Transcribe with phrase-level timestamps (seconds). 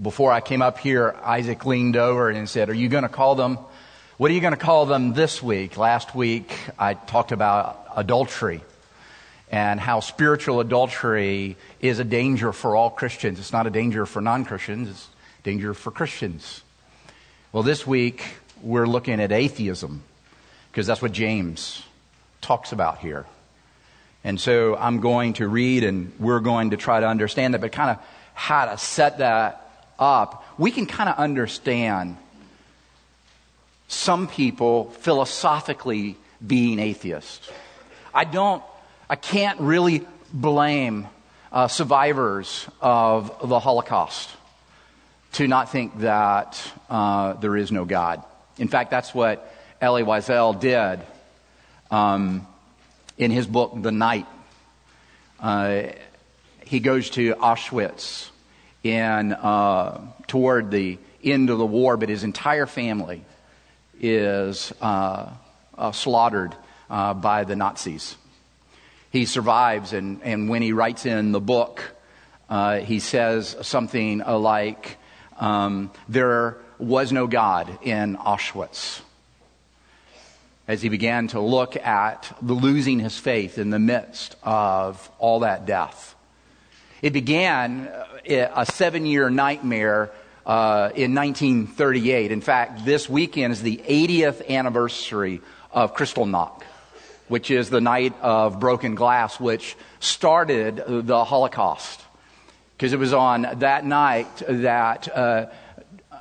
[0.00, 3.34] before I came up here, Isaac leaned over and said, Are you going to call
[3.34, 3.58] them?
[4.16, 5.76] What are you going to call them this week?
[5.76, 8.62] Last week, I talked about adultery
[9.50, 13.38] and how spiritual adultery is a danger for all Christians.
[13.38, 15.08] It's not a danger for non Christians, it's
[15.40, 16.62] a danger for Christians.
[17.52, 18.24] Well, this week,
[18.62, 20.02] we're looking at atheism
[20.70, 21.82] because that's what James
[22.40, 23.26] talks about here.
[24.22, 27.72] And so I'm going to read and we're going to try to understand that, but
[27.72, 28.04] kind of
[28.34, 29.67] how to set that
[29.98, 32.16] up, we can kind of understand
[33.88, 37.50] some people philosophically being atheists.
[38.14, 38.62] I don't,
[39.08, 41.08] I can't really blame
[41.50, 44.30] uh, survivors of the Holocaust
[45.32, 48.22] to not think that uh, there is no God.
[48.58, 51.00] In fact, that's what Elie Wiesel did
[51.90, 52.46] um,
[53.16, 54.26] in his book, The Night.
[55.40, 55.84] Uh,
[56.64, 58.27] he goes to Auschwitz
[58.82, 63.24] in, uh, toward the end of the war, but his entire family
[64.00, 65.30] is uh,
[65.76, 66.54] uh, slaughtered
[66.90, 68.16] uh, by the Nazis.
[69.10, 71.82] He survives, and, and when he writes in the book,
[72.48, 74.96] uh, he says something like,
[75.38, 79.00] um, There was no God in Auschwitz.
[80.66, 85.40] As he began to look at the losing his faith in the midst of all
[85.40, 86.14] that death.
[87.00, 90.10] It began uh, a seven year nightmare
[90.44, 92.32] uh, in 1938.
[92.32, 95.40] In fact, this weekend is the 80th anniversary
[95.70, 96.62] of Kristallnacht,
[97.28, 102.00] which is the night of broken glass, which started the Holocaust.
[102.76, 105.46] Because it was on that night that uh,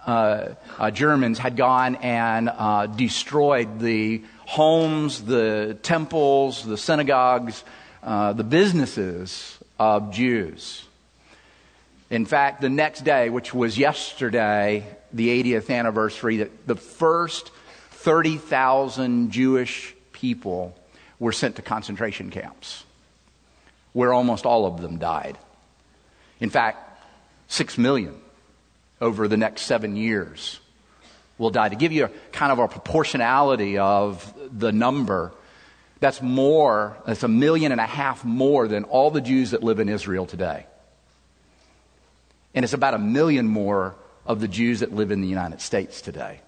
[0.05, 7.63] uh, uh, Germans had gone and uh, destroyed the homes, the temples, the synagogues,
[8.03, 10.83] the businesses of Jews.
[12.09, 17.51] In fact, the next day, which was yesterday, the 80th anniversary, the first
[17.91, 20.75] 30,000 Jewish people
[21.19, 22.83] were sent to concentration camps,
[23.93, 25.37] where almost all of them died.
[26.39, 27.03] In fact,
[27.47, 28.15] six million
[29.01, 30.59] over the next seven years
[31.37, 31.69] will die.
[31.69, 35.33] To give you a kind of a proportionality of the number,
[35.99, 39.79] that's more, that's a million and a half more than all the Jews that live
[39.79, 40.65] in Israel today.
[42.53, 46.01] And it's about a million more of the Jews that live in the United States
[46.01, 46.41] today.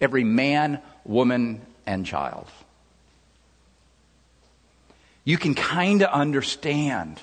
[0.00, 2.46] Every man, woman, and child.
[5.24, 7.20] You can kind of understand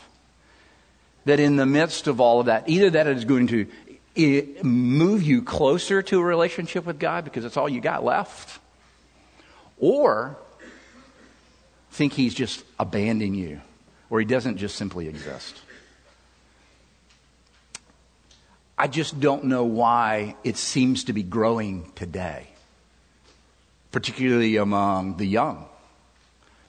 [1.26, 3.68] that in the midst of all of that, either that is going to
[4.18, 8.60] eh, move you closer to a relationship with God because it's all you got left,
[9.78, 10.38] or
[11.92, 13.62] think he's just abandoning you
[14.10, 15.60] or he doesn't just simply exist.
[18.78, 22.48] I just don't know why it seems to be growing today,
[23.92, 25.66] particularly among the young.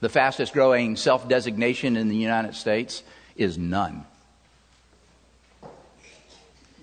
[0.01, 3.03] The fastest growing self designation in the United States
[3.35, 4.05] is none.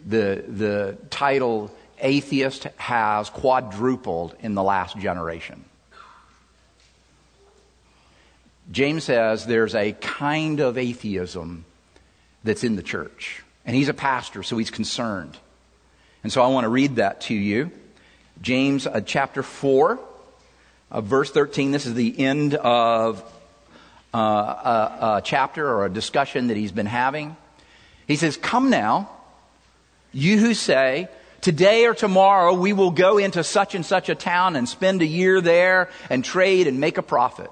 [0.08, 5.64] The, the title atheist has quadrupled in the last generation.
[8.72, 11.66] James says there's a kind of atheism
[12.44, 13.44] that's in the church.
[13.66, 15.38] And he's a pastor, so he's concerned.
[16.24, 17.72] And so I want to read that to you.
[18.42, 20.00] James uh, chapter 4,
[20.92, 21.72] uh, verse 13.
[21.72, 23.24] This is the end of
[24.14, 27.36] uh, a, a chapter or a discussion that he's been having.
[28.08, 29.10] He says, Come now,
[30.14, 31.10] you who say,
[31.42, 35.06] Today or tomorrow we will go into such and such a town and spend a
[35.06, 37.52] year there and trade and make a profit.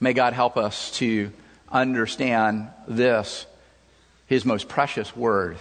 [0.00, 1.30] May God help us to
[1.70, 3.46] understand this,
[4.26, 5.56] His most precious word,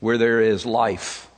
[0.00, 1.28] where there is life.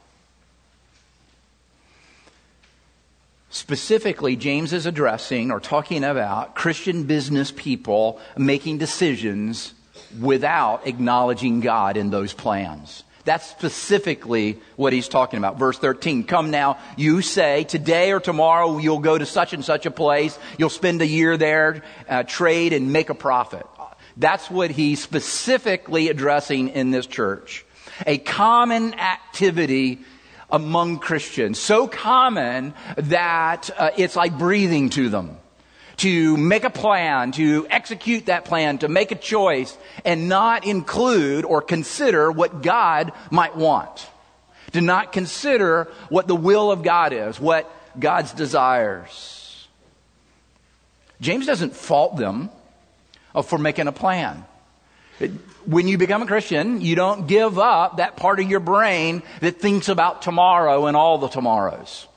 [3.50, 9.74] Specifically, James is addressing or talking about Christian business people making decisions
[10.20, 13.04] without acknowledging God in those plans.
[13.24, 15.58] That's specifically what he's talking about.
[15.58, 16.24] Verse 13.
[16.24, 20.38] Come now, you say, today or tomorrow you'll go to such and such a place.
[20.58, 23.66] You'll spend a year there, uh, trade and make a profit.
[24.16, 27.64] That's what he's specifically addressing in this church.
[28.06, 30.00] A common activity
[30.50, 35.38] among Christians, so common that uh, it's like breathing to them.
[35.98, 41.44] To make a plan, to execute that plan, to make a choice, and not include
[41.44, 44.08] or consider what God might want.
[44.72, 49.68] To not consider what the will of God is, what God's desires.
[51.20, 52.50] James doesn't fault them
[53.34, 54.44] uh, for making a plan.
[55.64, 59.60] When you become a Christian, you don't give up that part of your brain that
[59.60, 62.08] thinks about tomorrow and all the tomorrows.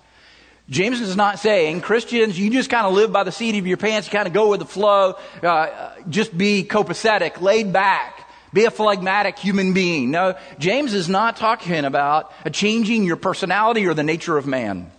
[0.69, 3.77] James is not saying, Christians, you just kind of live by the seat of your
[3.77, 8.71] pants, kind of go with the flow, uh, just be copacetic, laid back, be a
[8.71, 10.11] phlegmatic human being.
[10.11, 14.91] No, James is not talking about changing your personality or the nature of man.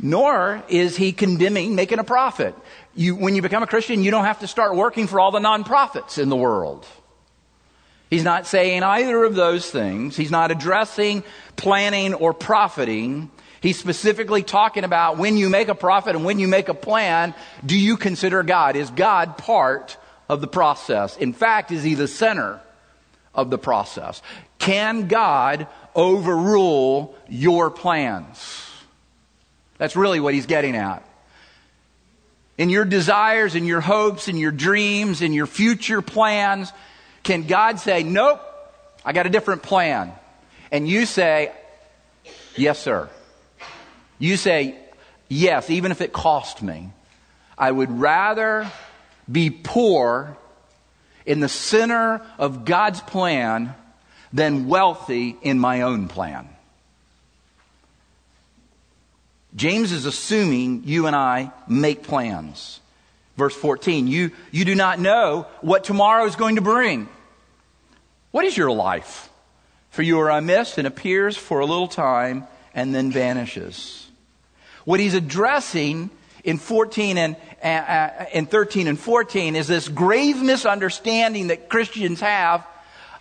[0.00, 2.56] Nor is he condemning making a profit.
[2.96, 5.38] You, when you become a Christian, you don't have to start working for all the
[5.38, 6.84] nonprofits in the world.
[8.10, 10.16] He's not saying either of those things.
[10.16, 11.22] He's not addressing
[11.56, 13.30] planning or profiting.
[13.64, 17.34] He's specifically talking about when you make a profit and when you make a plan,
[17.64, 18.76] do you consider God?
[18.76, 19.96] Is God part
[20.28, 21.16] of the process?
[21.16, 22.60] In fact, is he the center
[23.34, 24.20] of the process?
[24.58, 28.70] Can God overrule your plans?
[29.78, 31.02] That's really what he's getting at
[32.58, 36.70] in your desires and your hopes and your dreams and your future plans,
[37.22, 38.42] can God say, Nope,
[39.06, 40.12] I got a different plan?
[40.70, 41.50] And you say,
[42.56, 43.08] Yes, sir.
[44.18, 44.76] You say,
[45.28, 46.90] Yes, even if it cost me.
[47.56, 48.70] I would rather
[49.30, 50.36] be poor
[51.24, 53.74] in the center of God's plan
[54.32, 56.48] than wealthy in my own plan.
[59.56, 62.80] James is assuming you and I make plans.
[63.36, 67.08] Verse 14, you, you do not know what tomorrow is going to bring.
[68.32, 69.30] What is your life?
[69.90, 74.03] For you are a mist and appears for a little time and then vanishes.
[74.84, 76.10] What he's addressing
[76.44, 82.20] in 14 and, uh, uh in 13 and 14 is this grave misunderstanding that Christians
[82.20, 82.66] have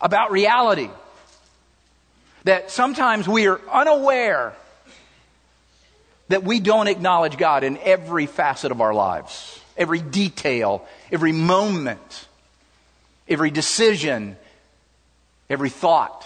[0.02, 0.90] about reality.
[2.44, 4.54] That sometimes we are unaware
[6.30, 12.28] that we don't acknowledge God in every facet of our lives, every detail, every moment,
[13.28, 14.36] every decision,
[15.50, 16.26] every thought.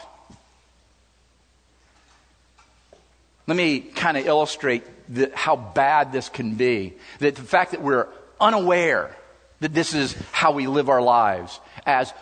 [3.48, 4.84] Let me kind of illustrate
[5.34, 6.96] how bad this can be.
[7.20, 8.08] That the fact that we're
[8.40, 9.16] unaware
[9.60, 12.14] that this is how we live our lives as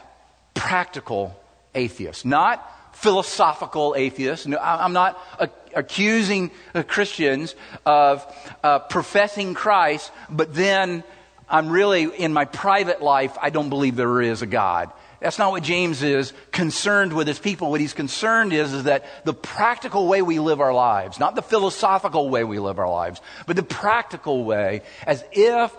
[0.54, 1.38] practical
[1.74, 4.48] atheists, not philosophical atheists.
[4.48, 5.22] No, I'm not
[5.76, 6.52] accusing
[6.88, 7.56] Christians
[7.86, 8.26] of
[8.64, 11.04] uh, professing Christ, but then
[11.50, 14.92] I'm really, in my private life, I don't believe there is a God.
[15.26, 17.72] That's not what James is concerned with his people.
[17.72, 21.42] What he's concerned is, is that the practical way we live our lives, not the
[21.42, 25.76] philosophical way we live our lives, but the practical way, as if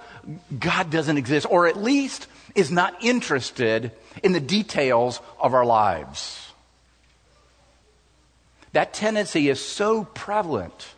[0.58, 2.26] God doesn't exist, or at least
[2.56, 6.52] is not interested in the details of our lives.
[8.72, 10.88] That tendency is so prevalent,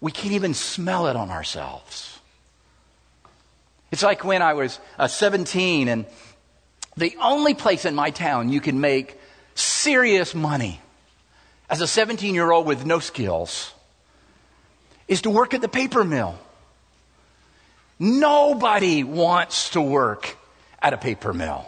[0.00, 2.18] we can't even smell it on ourselves.
[3.92, 6.06] It's like when I was uh, 17 and
[6.96, 9.18] the only place in my town you can make
[9.54, 10.80] serious money
[11.70, 13.72] as a 17 year old with no skills
[15.08, 16.38] is to work at the paper mill.
[17.98, 20.36] Nobody wants to work
[20.80, 21.66] at a paper mill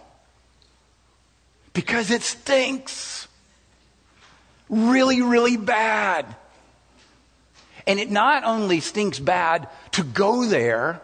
[1.73, 3.29] because it stinks
[4.69, 6.27] really, really bad.
[7.87, 11.03] And it not only stinks bad to go there,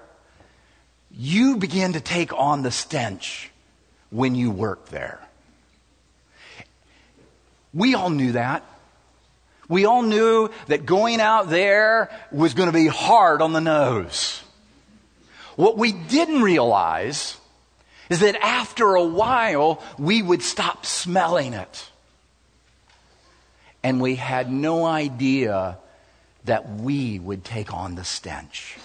[1.11, 3.50] you begin to take on the stench
[4.11, 5.21] when you work there.
[7.73, 8.65] We all knew that.
[9.69, 14.43] We all knew that going out there was going to be hard on the nose.
[15.55, 17.37] What we didn't realize
[18.09, 21.91] is that after a while, we would stop smelling it
[23.83, 25.79] and we had no idea
[26.45, 28.79] that we would take on the stench.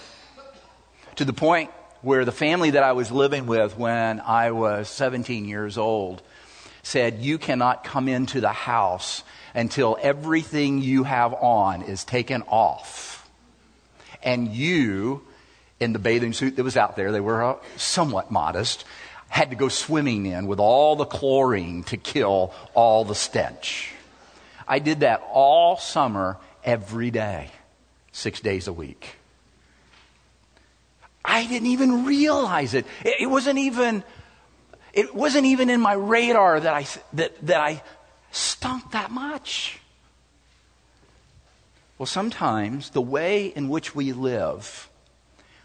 [1.16, 1.70] To the point
[2.02, 6.22] where the family that I was living with when I was 17 years old
[6.82, 9.22] said, You cannot come into the house
[9.54, 13.28] until everything you have on is taken off.
[14.22, 15.22] And you,
[15.80, 18.84] in the bathing suit that was out there, they were uh, somewhat modest,
[19.28, 23.92] had to go swimming in with all the chlorine to kill all the stench.
[24.68, 27.50] I did that all summer, every day,
[28.12, 29.15] six days a week.
[31.26, 32.86] I didn't even realize it.
[33.04, 34.04] It, it wasn't even,
[34.92, 37.82] it wasn't even in my radar that I, that, that I
[38.30, 39.80] stunk that much.
[41.98, 44.88] Well, sometimes the way in which we live,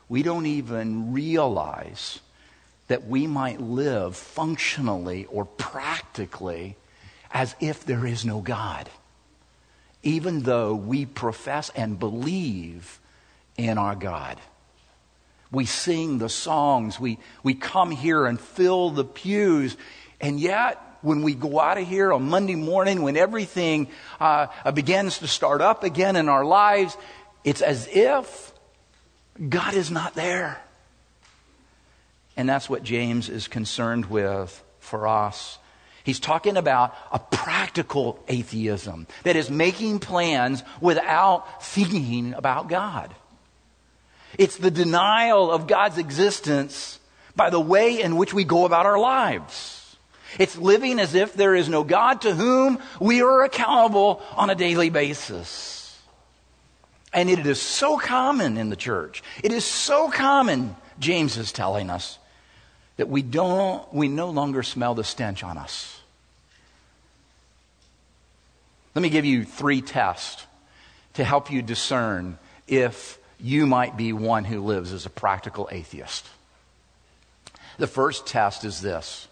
[0.10, 2.20] we don't even realize
[2.88, 6.76] that we might live functionally or practically
[7.32, 8.90] as if there is no God,
[10.04, 13.00] even though we profess and believe
[13.58, 14.40] in our God.
[15.52, 19.76] We sing the songs, we, we come here and fill the pews,
[20.22, 23.90] and yet when we go out of here on Monday morning, when everything
[24.20, 26.96] uh, begins to start up again in our lives,
[27.44, 28.54] it's as if
[29.50, 30.62] God is not there.
[32.38, 35.58] And that's what James is concerned with for us.
[36.04, 43.14] He's talking about a practical atheism that is making plans without thinking about God.
[44.38, 47.00] It's the denial of God's existence
[47.36, 49.96] by the way in which we go about our lives.
[50.40, 54.56] It's living as if there is no God to whom we are accountable on a
[54.56, 56.00] daily basis.
[57.14, 59.22] And it is so common in the church.
[59.44, 62.18] It is so common, James is telling us,
[62.96, 66.00] that we don't, we no longer smell the stench on us.
[68.96, 70.46] Let me give you three tests
[71.14, 76.28] to help you discern if you might be one who lives as a practical atheist.
[77.78, 79.28] The first test is this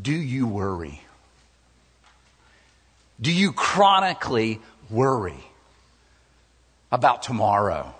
[0.00, 1.02] Do you worry?
[3.20, 5.44] Do you chronically worry
[6.90, 7.94] about tomorrow?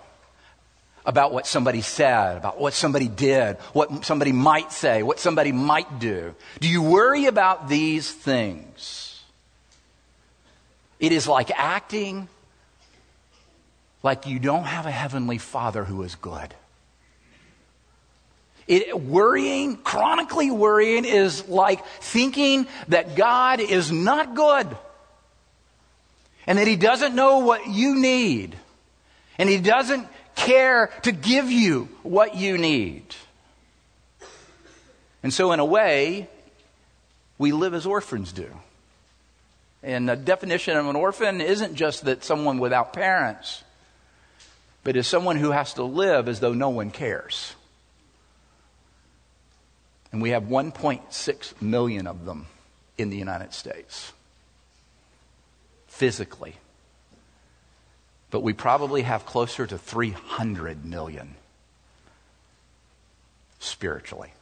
[1.07, 5.99] About what somebody said, about what somebody did, what somebody might say, what somebody might
[5.99, 6.35] do?
[6.61, 9.23] Do you worry about these things?
[11.01, 12.29] It is like acting
[14.03, 16.55] like you don't have a heavenly father who is good.
[18.67, 24.77] It, worrying, chronically worrying, is like thinking that God is not good
[26.47, 28.57] and that He doesn't know what you need
[29.39, 33.05] and He doesn't care to give you what you need.
[35.23, 36.29] And so, in a way,
[37.39, 38.49] we live as orphans do.
[39.83, 43.65] And the definition of an orphan isn't just that someone without parents
[44.83, 47.55] but is someone who has to live as though no one cares.
[50.13, 52.47] And we have 1.6 million of them
[52.99, 54.13] in the United States,
[55.87, 56.57] physically.
[58.31, 61.35] But we probably have closer to 300 million
[63.59, 64.33] spiritually.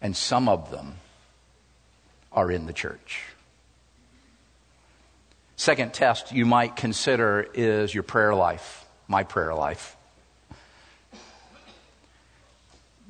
[0.00, 0.96] And some of them
[2.32, 3.22] are in the church.
[5.58, 9.96] Second test you might consider is your prayer life, my prayer life.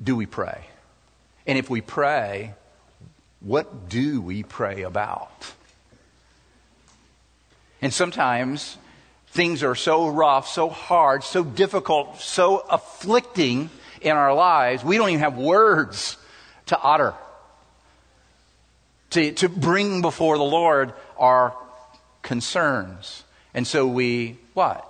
[0.03, 0.65] Do we pray?
[1.45, 2.55] And if we pray,
[3.39, 5.53] what do we pray about?
[7.83, 8.79] And sometimes
[9.27, 13.69] things are so rough, so hard, so difficult, so afflicting
[14.01, 16.17] in our lives, we don't even have words
[16.65, 17.13] to utter,
[19.11, 21.55] to, to bring before the Lord our
[22.21, 23.23] concerns.
[23.53, 24.85] And so we, what?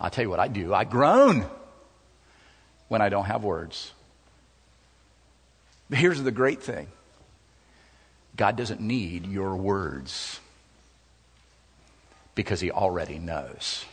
[0.00, 0.74] I'll tell you what I do.
[0.74, 1.46] I groan
[2.88, 3.92] when I don't have words.
[5.88, 6.88] But here's the great thing
[8.36, 10.40] God doesn't need your words
[12.34, 13.84] because He already knows.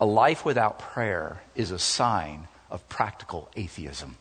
[0.00, 4.16] A life without prayer is a sign of practical atheism.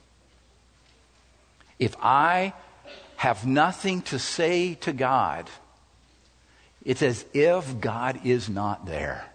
[1.78, 2.54] If I
[3.18, 5.50] have nothing to say to God,
[6.86, 9.26] it's as if God is not there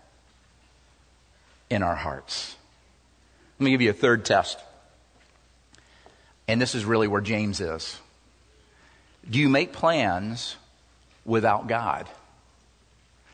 [1.69, 2.57] in our hearts.
[3.59, 4.59] Let me give you a third test.
[6.47, 7.99] And this is really where James is.
[9.29, 10.57] Do you make plans
[11.25, 12.09] without God?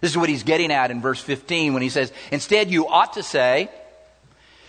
[0.00, 3.14] This is what he's getting at in verse 15 when he says, Instead, you ought
[3.14, 3.68] to say,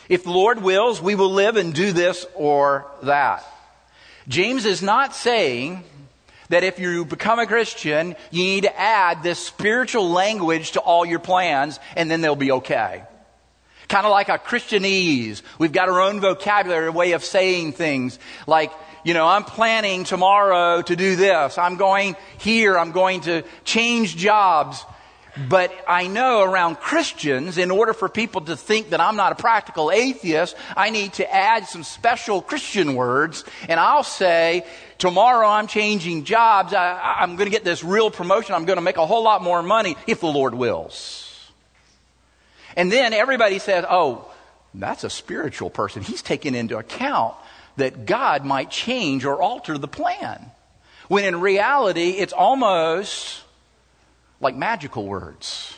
[0.09, 3.45] If the Lord wills, we will live and do this or that.
[4.29, 5.83] James is not saying
[6.49, 11.03] that if you become a Christian, you need to add this spiritual language to all
[11.03, 13.03] your plans and then they'll be okay.
[13.87, 15.41] Kind of like a Christianese.
[15.57, 18.19] We've got our own vocabulary, way of saying things.
[18.45, 18.71] Like,
[19.03, 21.57] you know, I'm planning tomorrow to do this.
[21.57, 22.77] I'm going here.
[22.77, 24.85] I'm going to change jobs.
[25.47, 29.35] But I know around Christians, in order for people to think that I'm not a
[29.35, 33.45] practical atheist, I need to add some special Christian words.
[33.69, 34.65] And I'll say,
[34.97, 36.73] tomorrow I'm changing jobs.
[36.73, 38.53] I, am going to get this real promotion.
[38.53, 41.51] I'm going to make a whole lot more money if the Lord wills.
[42.75, 44.29] And then everybody says, oh,
[44.73, 46.03] that's a spiritual person.
[46.03, 47.35] He's taking into account
[47.77, 50.51] that God might change or alter the plan.
[51.07, 53.43] When in reality, it's almost
[54.39, 55.75] like magical words.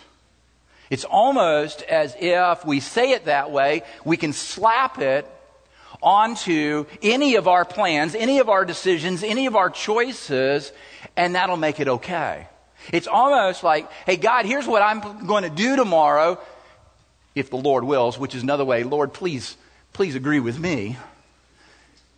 [0.89, 5.25] It's almost as if we say it that way, we can slap it
[6.03, 10.71] onto any of our plans, any of our decisions, any of our choices,
[11.15, 12.47] and that'll make it okay.
[12.91, 16.39] It's almost like, hey, God, here's what I'm going to do tomorrow,
[17.35, 19.55] if the Lord wills, which is another way, Lord, please,
[19.93, 20.97] please agree with me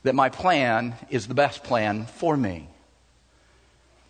[0.04, 2.68] that my plan is the best plan for me.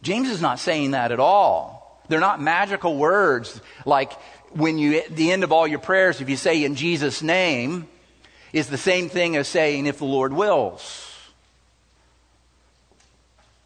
[0.01, 1.82] James is not saying that at all.
[2.07, 4.13] They're not magical words like
[4.51, 7.87] when you, at the end of all your prayers, if you say in Jesus' name,
[8.51, 11.09] is the same thing as saying if the Lord wills.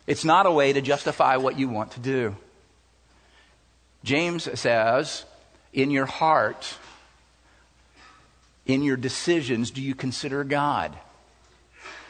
[0.06, 2.36] It's not a way to justify what you want to do.
[4.04, 5.26] James says,
[5.74, 6.78] in your heart,
[8.66, 10.98] in your decisions, do you consider God?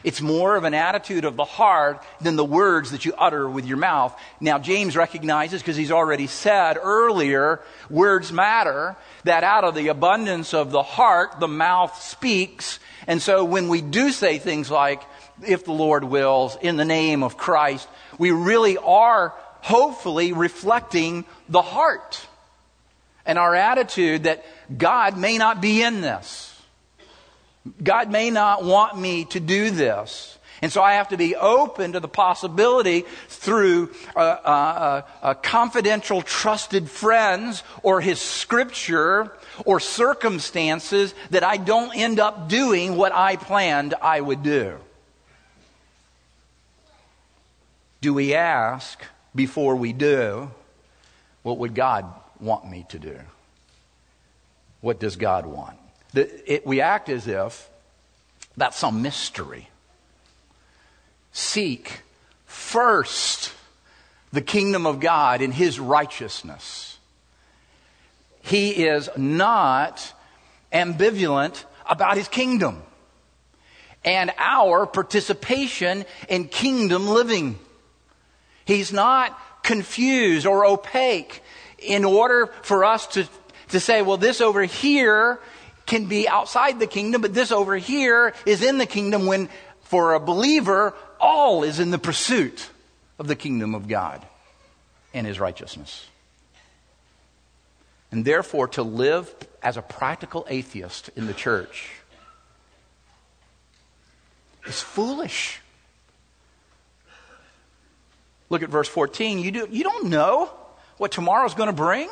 [0.04, 3.66] It's more of an attitude of the heart than the words that you utter with
[3.66, 4.18] your mouth.
[4.40, 10.54] Now, James recognizes, because he's already said earlier, words matter, that out of the abundance
[10.54, 12.80] of the heart, the mouth speaks.
[13.08, 15.02] And so when we do say things like,
[15.46, 17.88] if the Lord wills, in the name of Christ,
[18.18, 22.26] we really are hopefully reflecting the heart
[23.26, 26.47] and our attitude that God may not be in this.
[27.84, 30.38] God may not want me to do this.
[30.62, 36.22] And so I have to be open to the possibility through uh, uh, uh, confidential,
[36.24, 39.32] trusted friends or his scripture
[39.66, 44.78] or circumstances that I don't end up doing what I planned I would do.
[48.02, 49.04] Do we ask
[49.36, 50.52] before we do,
[51.44, 52.06] what would God
[52.40, 53.20] want me to do?
[54.82, 55.78] What does God want?
[56.14, 57.70] It, we act as if
[58.56, 59.70] that's some mystery.
[61.32, 62.02] Seek
[62.46, 63.54] first
[64.34, 66.98] the kingdom of God and his righteousness.
[68.42, 70.14] He is not
[70.74, 72.82] ambivalent about his kingdom
[74.04, 77.60] and our participation in kingdom living.
[78.66, 81.44] He's not confused or opaque
[81.78, 83.28] in order for us to,
[83.70, 85.40] to say, well, this over here
[85.88, 89.50] can be outside the kingdom, but this over here is in the kingdom when
[89.88, 92.70] for a believer, all is in the pursuit
[93.18, 94.24] of the kingdom of God
[95.14, 96.06] and his righteousness.
[98.12, 101.90] And therefore, to live as a practical atheist in the church
[104.66, 105.62] is foolish.
[108.50, 109.40] Look at verse 14.
[109.40, 110.52] You, do, you don't know
[110.98, 112.10] what tomorrow's going to bring?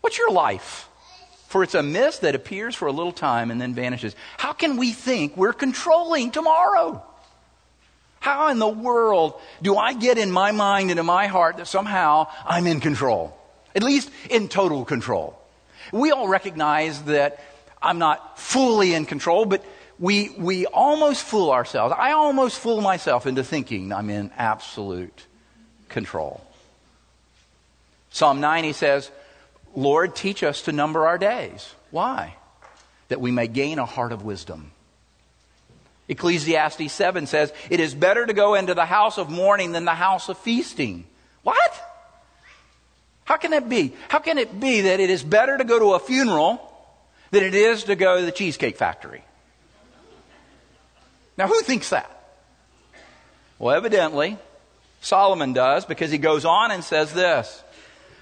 [0.00, 0.88] What's your life?
[1.50, 4.14] For it's a mist that appears for a little time and then vanishes.
[4.38, 7.02] How can we think we're controlling tomorrow?
[8.20, 11.66] How in the world do I get in my mind and in my heart that
[11.66, 13.36] somehow I'm in control?
[13.74, 15.36] At least in total control.
[15.90, 17.42] We all recognize that
[17.82, 19.64] I'm not fully in control, but
[19.98, 21.92] we, we almost fool ourselves.
[21.98, 25.26] I almost fool myself into thinking I'm in absolute
[25.88, 26.46] control.
[28.10, 29.10] Psalm 90 says,
[29.74, 31.74] Lord, teach us to number our days.
[31.90, 32.36] Why?
[33.08, 34.72] That we may gain a heart of wisdom.
[36.08, 39.94] Ecclesiastes 7 says, It is better to go into the house of mourning than the
[39.94, 41.06] house of feasting.
[41.42, 41.80] What?
[43.24, 43.94] How can that be?
[44.08, 46.60] How can it be that it is better to go to a funeral
[47.30, 49.22] than it is to go to the Cheesecake Factory?
[51.38, 52.10] Now, who thinks that?
[53.60, 54.36] Well, evidently,
[55.00, 57.62] Solomon does because he goes on and says this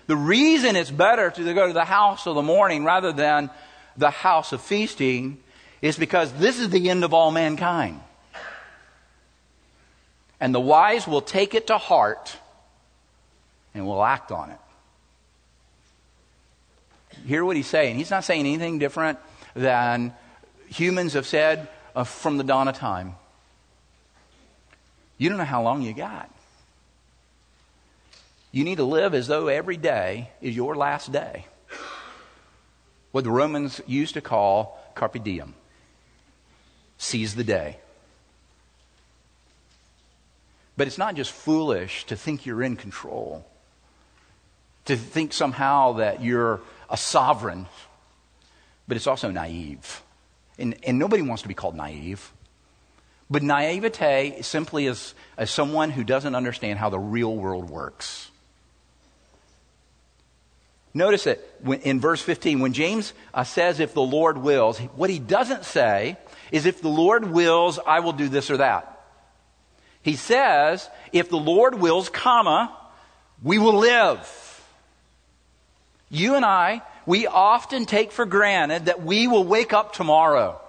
[0.09, 3.51] the reason it's better to go to the house of the mourning rather than
[3.97, 5.39] the house of feasting
[5.83, 8.01] is because this is the end of all mankind.
[10.41, 12.37] And the wise will take it to heart
[13.75, 14.59] and will act on it.
[17.27, 17.97] Hear what he's saying.
[17.97, 19.19] He's not saying anything different
[19.55, 20.15] than
[20.69, 23.15] humans have said uh, from the dawn of time.
[25.19, 26.31] You don't know how long you got.
[28.51, 31.47] You need to live as though every day is your last day.
[33.13, 35.55] What the Romans used to call carpe diem
[36.99, 37.79] seize the day.
[40.77, 43.45] But it's not just foolish to think you're in control.
[44.89, 47.67] to think somehow that you're a sovereign,
[48.89, 50.03] but it's also naive.
[50.59, 52.33] And, and nobody wants to be called naive.
[53.29, 58.28] But naivete simply is as someone who doesn't understand how the real world works.
[60.95, 61.41] Notice that
[61.83, 66.17] in verse 15, when James uh, says, if the Lord wills, what he doesn't say
[66.51, 68.95] is, if the Lord wills, I will do this or that.
[70.03, 72.75] He says, if the Lord wills, comma,
[73.43, 74.65] we will live.
[76.09, 80.61] You and I, we often take for granted that we will wake up tomorrow.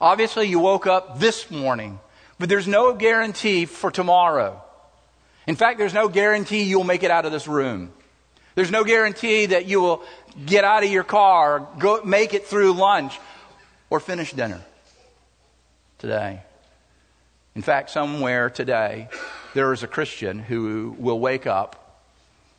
[0.00, 1.98] Obviously, you woke up this morning,
[2.38, 4.62] but there's no guarantee for tomorrow.
[5.46, 7.92] In fact, there's no guarantee you'll make it out of this room.
[8.54, 10.02] There's no guarantee that you will
[10.46, 13.18] get out of your car, go make it through lunch,
[13.90, 14.60] or finish dinner
[15.98, 16.40] today.
[17.54, 19.08] In fact, somewhere today,
[19.54, 22.02] there is a Christian who will wake up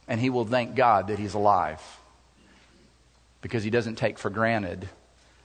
[0.08, 1.82] and he will thank God that he's alive
[3.42, 4.88] because he doesn't take for granted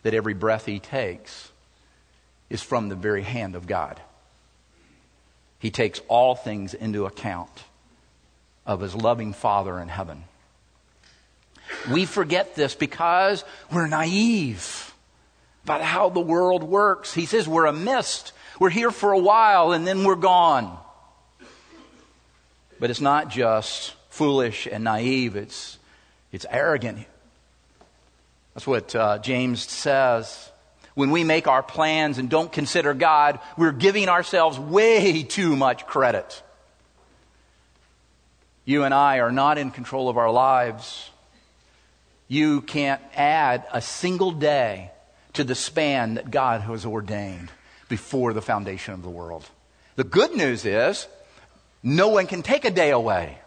[0.02, 1.50] that every breath he takes
[2.48, 4.00] is from the very hand of God.
[5.60, 7.50] He takes all things into account
[8.66, 10.24] of his loving Father in heaven.
[11.92, 14.92] We forget this because we're naive
[15.64, 17.14] about how the world works.
[17.14, 18.32] He says we're a mist.
[18.58, 20.78] We're here for a while and then we're gone.
[22.80, 25.78] But it's not just foolish and naive, it's,
[26.32, 27.06] it's arrogant.
[28.54, 30.49] That's what uh, James says.
[31.00, 35.86] When we make our plans and don't consider God, we're giving ourselves way too much
[35.86, 36.42] credit.
[38.66, 41.08] You and I are not in control of our lives.
[42.28, 44.90] You can't add a single day
[45.32, 47.50] to the span that God has ordained
[47.88, 49.48] before the foundation of the world.
[49.96, 51.08] The good news is
[51.82, 53.38] no one can take a day away.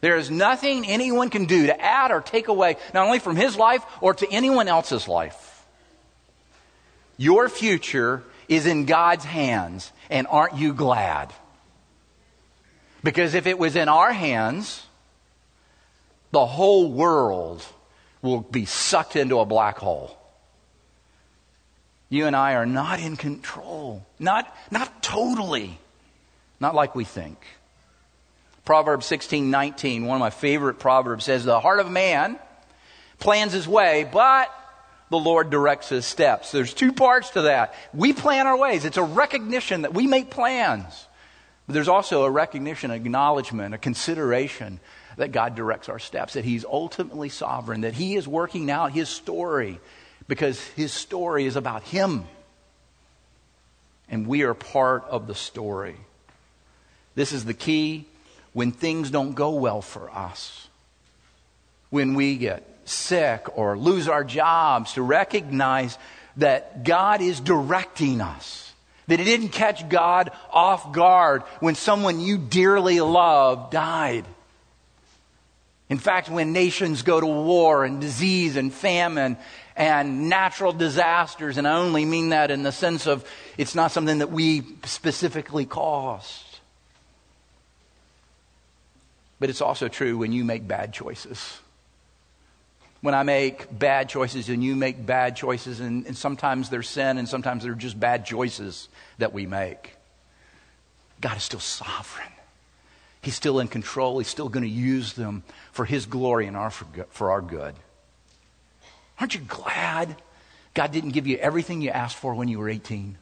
[0.00, 3.56] There is nothing anyone can do to add or take away, not only from his
[3.56, 5.51] life or to anyone else's life.
[7.16, 11.32] Your future is in God's hands, and aren't you glad?
[13.02, 14.86] Because if it was in our hands,
[16.30, 17.64] the whole world
[18.22, 20.16] will be sucked into a black hole.
[22.08, 24.04] You and I are not in control.
[24.18, 25.78] Not, not totally.
[26.60, 27.38] Not like we think.
[28.64, 32.38] Proverbs 16, 19, one of my favorite proverbs says, The heart of man
[33.18, 34.48] plans his way, but
[35.12, 36.50] the Lord directs his steps.
[36.52, 37.74] There's two parts to that.
[37.92, 38.86] We plan our ways.
[38.86, 41.06] It's a recognition that we make plans.
[41.66, 44.80] But there's also a recognition, acknowledgement, a consideration
[45.18, 49.10] that God directs our steps, that He's ultimately sovereign, that He is working out His
[49.10, 49.78] story
[50.28, 52.24] because His story is about Him.
[54.08, 55.96] And we are part of the story.
[57.14, 58.06] This is the key
[58.54, 60.68] when things don't go well for us.
[61.90, 65.98] When we get sick or lose our jobs, to recognize
[66.36, 68.72] that God is directing us.
[69.08, 74.24] That it didn't catch God off guard when someone you dearly love died.
[75.88, 79.36] In fact, when nations go to war and disease and famine
[79.76, 84.18] and natural disasters, and I only mean that in the sense of it's not something
[84.18, 86.60] that we specifically caused.
[89.38, 91.58] But it's also true when you make bad choices.
[93.02, 97.18] When I make bad choices and you make bad choices, and, and sometimes they're sin
[97.18, 98.88] and sometimes they're just bad choices
[99.18, 99.96] that we make.
[101.20, 102.32] God is still sovereign.
[103.20, 104.18] He's still in control.
[104.18, 107.74] He's still going to use them for His glory and our, for our good.
[109.18, 110.16] Aren't you glad
[110.74, 113.18] God didn't give you everything you asked for when you were 18?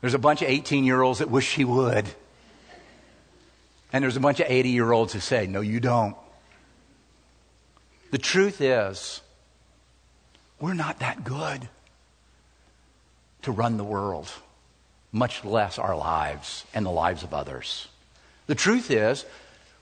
[0.00, 2.06] There's a bunch of 18 year olds that wish He would.
[3.92, 6.16] And there's a bunch of 80 year olds who say, No, you don't.
[8.12, 9.22] The truth is,
[10.60, 11.66] we're not that good
[13.40, 14.30] to run the world
[15.12, 17.88] much less our lives and the lives of others.
[18.48, 19.24] The truth is,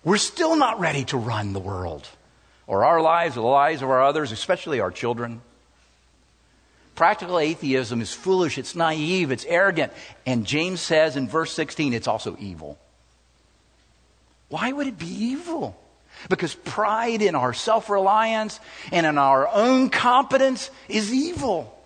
[0.04, 2.08] we're still not ready to run the world
[2.68, 5.40] or our lives or the lives of our others, especially our children.
[6.94, 9.92] Practical atheism is foolish, it's naive, it's arrogant.
[10.24, 12.78] And James says in verse 16, it's also evil.
[14.50, 15.76] Why would it be evil?
[16.28, 18.60] Because pride in our self reliance
[18.92, 21.76] and in our own competence is evil.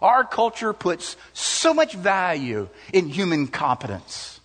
[0.00, 4.40] Our culture puts so much value in human competence.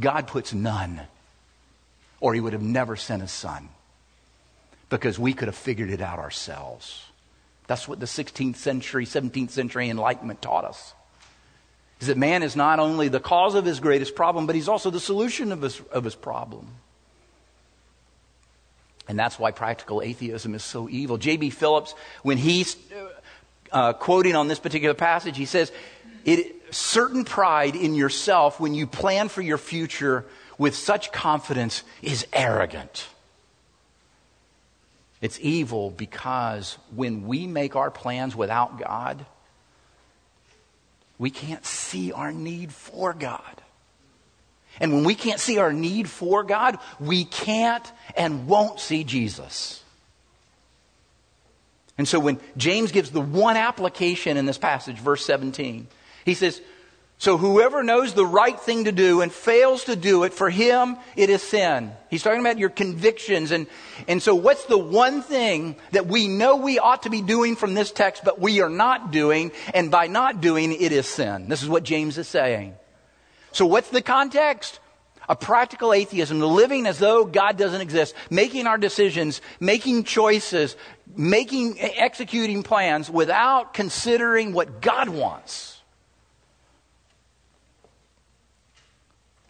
[0.00, 1.00] God puts none,
[2.20, 3.68] or He would have never sent His Son
[4.90, 7.06] because we could have figured it out ourselves.
[7.66, 10.92] That's what the 16th century, 17th century Enlightenment taught us.
[12.00, 14.90] is that man is not only the cause of his greatest problem, but he's also
[14.90, 16.66] the solution of his, of his problem.
[19.08, 21.18] And that's why practical atheism is so evil.
[21.18, 21.50] J.B.
[21.50, 22.76] Phillips, when he's
[23.72, 25.72] uh, quoting on this particular passage, he says,
[26.70, 30.24] certain pride in yourself when you plan for your future
[30.58, 33.06] with such confidence is arrogant.
[35.20, 39.24] It's evil because when we make our plans without God,
[41.18, 43.61] we can't see our need for God.
[44.80, 49.82] And when we can't see our need for God, we can't and won't see Jesus.
[51.98, 55.86] And so when James gives the one application in this passage, verse 17,
[56.24, 56.60] he says,
[57.22, 60.96] so whoever knows the right thing to do and fails to do it, for him
[61.14, 61.92] it is sin.
[62.10, 63.52] He's talking about your convictions.
[63.52, 63.68] And,
[64.08, 67.74] and so what's the one thing that we know we ought to be doing from
[67.74, 71.48] this text, but we are not doing, and by not doing, it is sin.
[71.48, 72.74] This is what James is saying.
[73.52, 74.80] So what's the context?
[75.28, 80.76] A practical atheism, living as though God doesn't exist, making our decisions, making choices,
[81.16, 85.80] making, executing plans without considering what God wants.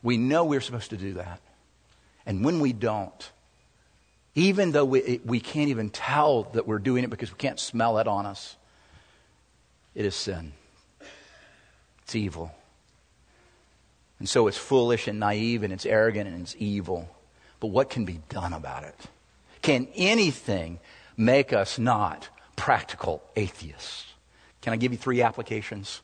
[0.02, 1.40] We know we're supposed to do that.
[2.26, 3.30] And when we don't,
[4.34, 7.98] even though we, we can't even tell that we're doing it because we can't smell
[7.98, 8.56] it on us,
[9.94, 10.52] it is sin.
[12.02, 12.54] It's evil.
[14.22, 17.08] And so it's foolish and naive and it's arrogant and it's evil.
[17.58, 18.94] But what can be done about it?
[19.62, 20.78] Can anything
[21.16, 24.04] make us not practical atheists?
[24.60, 26.02] Can I give you three applications?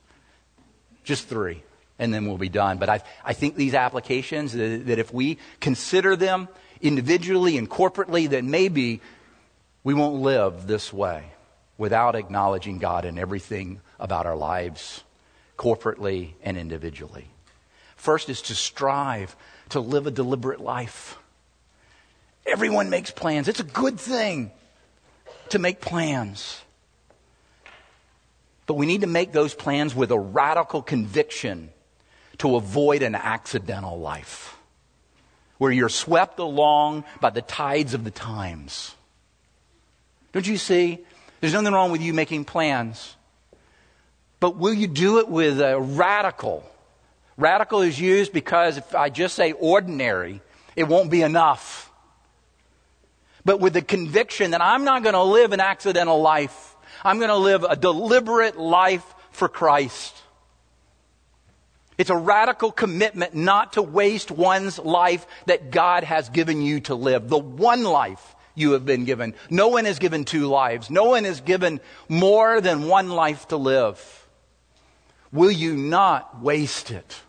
[1.05, 1.63] Just three
[2.01, 2.79] and then we'll be done.
[2.79, 6.49] But I, I think these applications, that, that if we consider them
[6.81, 9.01] individually and corporately, that maybe
[9.85, 11.23] we won't live this way
[11.77, 15.05] without acknowledging God in everything about our lives,
[15.57, 17.29] corporately and individually.
[17.99, 19.37] First is to strive
[19.71, 21.19] to live a deliberate life.
[22.47, 23.49] Everyone makes plans.
[23.49, 24.51] It's a good thing
[25.51, 26.63] to make plans.
[28.67, 31.71] But we need to make those plans with a radical conviction
[32.39, 34.57] to avoid an accidental life
[35.59, 38.95] where you're swept along by the tides of the times.
[40.33, 41.01] Don't you see?
[41.41, 43.17] There's nothing wrong with you making plans.
[44.39, 46.65] But will you do it with a radical?
[47.39, 50.43] Radical is used because if I just say ordinary,
[50.75, 51.91] it won't be enough.
[53.45, 57.31] But with the conviction that I'm not going to live an accidental life, I'm going
[57.31, 60.17] to live a deliberate life for Christ.
[61.97, 66.97] It's a radical commitment not to waste one's life that God has given you to
[66.97, 67.29] live.
[67.29, 69.35] The one life you have been given.
[69.49, 70.91] No one is given two lives.
[70.91, 74.27] No one is given more than one life to live.
[75.33, 77.23] Will you not waste it?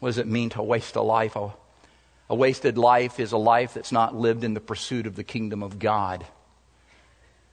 [0.00, 1.36] What does it mean to waste a life?
[1.36, 1.52] A,
[2.28, 5.62] a wasted life is a life that's not lived in the pursuit of the kingdom
[5.62, 6.26] of God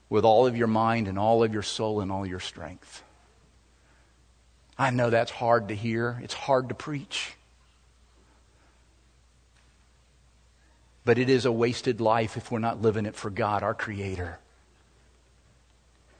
[0.10, 3.03] with all of your mind and all of your soul and all your strength.
[4.77, 7.33] I know that's hard to hear, it's hard to preach.
[11.03, 14.39] But it is a wasted life if we're not living it for God, our Creator.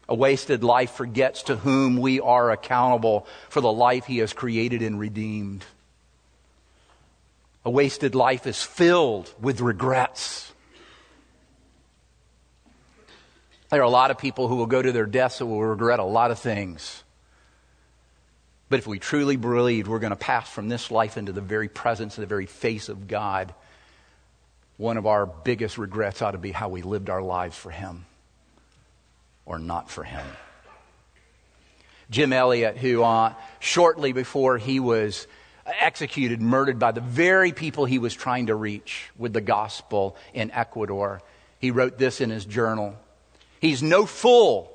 [0.10, 4.82] A wasted life forgets to whom we are accountable for the life He has created
[4.82, 5.66] and redeemed.
[7.68, 10.54] A wasted life is filled with regrets.
[13.70, 16.00] There are a lot of people who will go to their deaths and will regret
[16.00, 17.04] a lot of things.
[18.70, 21.68] But if we truly believe we're going to pass from this life into the very
[21.68, 23.54] presence and the very face of God,
[24.78, 28.06] one of our biggest regrets ought to be how we lived our lives for Him
[29.46, 30.26] or not for Him.
[32.10, 35.28] Jim Elliot, who uh, shortly before he was
[35.68, 40.52] executed, murdered by the very people he was trying to reach with the gospel in
[40.52, 41.22] Ecuador,
[41.60, 42.96] he wrote this in his journal.
[43.60, 44.72] He's no fool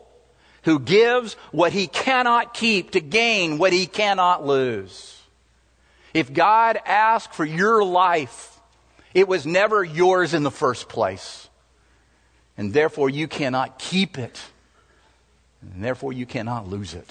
[0.64, 5.18] who gives what he cannot keep to gain what he cannot lose.
[6.14, 8.60] If God asked for your life,
[9.14, 11.48] it was never yours in the first place.
[12.56, 14.40] And therefore you cannot keep it.
[15.62, 17.10] And therefore you cannot lose it.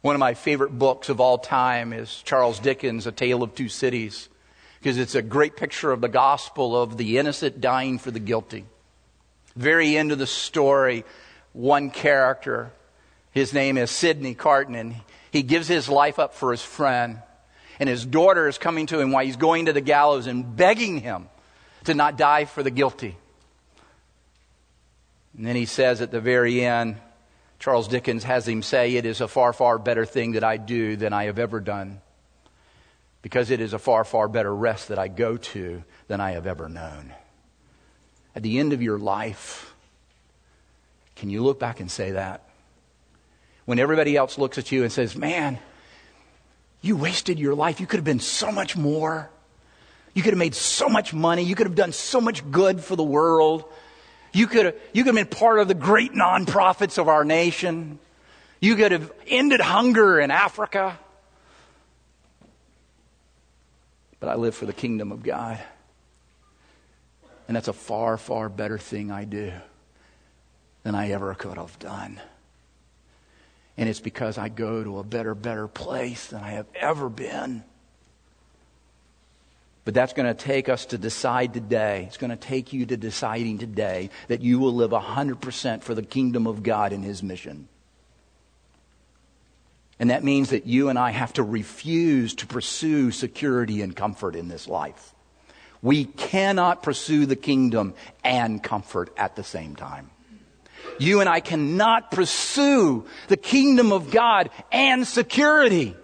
[0.00, 3.68] One of my favorite books of all time is Charles Dickens' A Tale of Two
[3.68, 4.28] Cities,
[4.78, 8.64] because it's a great picture of the gospel of the innocent dying for the guilty.
[9.56, 11.04] Very end of the story,
[11.52, 12.70] one character.
[13.32, 14.94] His name is Sidney Carton, and
[15.32, 17.18] he gives his life up for his friend.
[17.80, 21.00] And his daughter is coming to him while he's going to the gallows and begging
[21.00, 21.28] him
[21.84, 23.16] to not die for the guilty.
[25.36, 26.98] And then he says at the very end,
[27.58, 30.96] Charles Dickens has him say, It is a far, far better thing that I do
[30.96, 32.00] than I have ever done,
[33.22, 36.46] because it is a far, far better rest that I go to than I have
[36.46, 37.12] ever known.
[38.36, 39.74] At the end of your life,
[41.16, 42.44] can you look back and say that?
[43.64, 45.58] When everybody else looks at you and says, Man,
[46.80, 47.80] you wasted your life.
[47.80, 49.28] You could have been so much more.
[50.14, 51.42] You could have made so much money.
[51.42, 53.64] You could have done so much good for the world.
[54.32, 57.98] You could have, you could have been part of the great nonprofits of our nation.
[58.60, 60.98] You could have ended hunger in Africa.
[64.20, 65.58] But I live for the kingdom of God.
[67.46, 69.52] And that's a far, far better thing I do
[70.82, 72.20] than I ever could have done.
[73.76, 77.62] And it's because I go to a better, better place than I have ever been.
[79.88, 82.04] But that's going to take us to decide today.
[82.08, 86.02] It's going to take you to deciding today that you will live 100% for the
[86.02, 87.68] kingdom of God and His mission.
[89.98, 94.36] And that means that you and I have to refuse to pursue security and comfort
[94.36, 95.14] in this life.
[95.80, 100.10] We cannot pursue the kingdom and comfort at the same time.
[100.98, 105.96] You and I cannot pursue the kingdom of God and security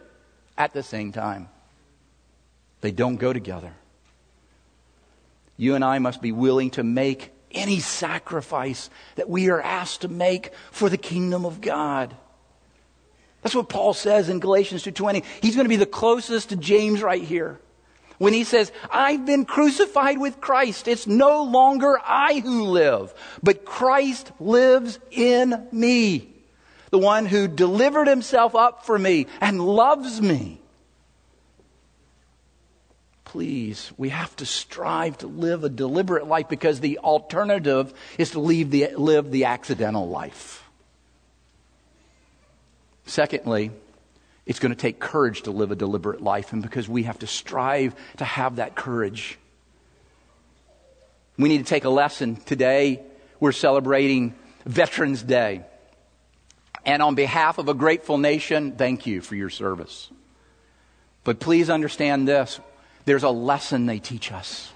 [0.56, 1.50] at the same time.
[2.84, 3.72] They don't go together.
[5.56, 10.08] You and I must be willing to make any sacrifice that we are asked to
[10.08, 12.14] make for the kingdom of God.
[13.40, 15.24] That's what Paul says in Galatians 2:20.
[15.40, 17.58] He's going to be the closest to James right here.
[18.18, 23.64] When he says, I've been crucified with Christ, it's no longer I who live, but
[23.64, 26.34] Christ lives in me.
[26.90, 30.60] The one who delivered himself up for me and loves me
[33.34, 38.38] please, we have to strive to live a deliberate life because the alternative is to
[38.38, 40.62] the, live the accidental life.
[43.06, 43.72] Secondly,
[44.46, 47.26] it's going to take courage to live a deliberate life, and because we have to
[47.26, 49.36] strive to have that courage.
[51.36, 53.02] We need to take a lesson today.
[53.40, 55.62] We're celebrating Veterans Day.
[56.86, 60.08] And on behalf of a grateful nation, thank you for your service.
[61.24, 62.60] But please understand this
[63.04, 64.72] there's a lesson they teach us.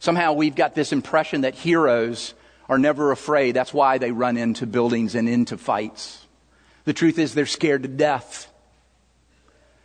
[0.00, 2.34] Somehow we've got this impression that heroes
[2.68, 3.52] are never afraid.
[3.52, 6.24] That's why they run into buildings and into fights.
[6.84, 8.50] The truth is, they're scared to death.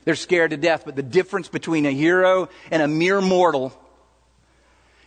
[0.06, 0.84] They're scared to death.
[0.86, 3.78] But the difference between a hero and a mere mortal